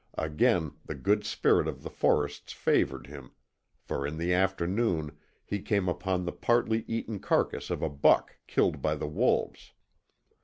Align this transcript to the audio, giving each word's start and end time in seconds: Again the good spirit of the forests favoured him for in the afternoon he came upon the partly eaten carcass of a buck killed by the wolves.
Again 0.17 0.71
the 0.87 0.95
good 0.95 1.23
spirit 1.27 1.67
of 1.67 1.83
the 1.83 1.89
forests 1.91 2.53
favoured 2.53 3.05
him 3.05 3.33
for 3.83 4.07
in 4.07 4.17
the 4.17 4.33
afternoon 4.33 5.15
he 5.45 5.61
came 5.61 5.87
upon 5.87 6.25
the 6.25 6.31
partly 6.31 6.83
eaten 6.87 7.19
carcass 7.19 7.69
of 7.69 7.83
a 7.83 7.87
buck 7.89 8.37
killed 8.47 8.81
by 8.81 8.95
the 8.95 9.05
wolves. 9.05 9.73